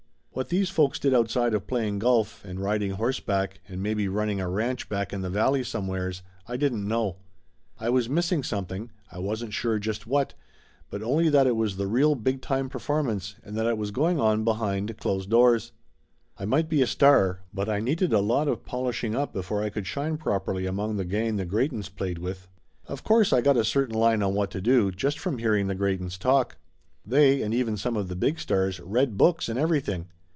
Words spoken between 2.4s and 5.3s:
and riding horse back, and maybe running a ranch back in the